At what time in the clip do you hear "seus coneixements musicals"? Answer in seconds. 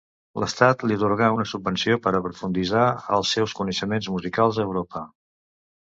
3.39-4.63